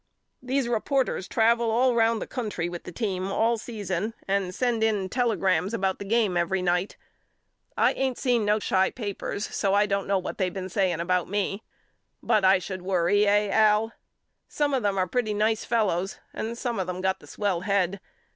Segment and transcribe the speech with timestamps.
[0.41, 5.09] These reporters travel all round the country with the team all season and send in
[5.09, 6.97] telegrams 32 YOU KNOW ME AL about the game every night.
[7.77, 11.29] I ain't seen no Chi papers so I don't know what they been saying about
[11.29, 11.61] me.
[12.23, 13.93] But I should worry eh Al?
[14.47, 17.99] Some of them are pretty nice fellows and some of them got the swell head.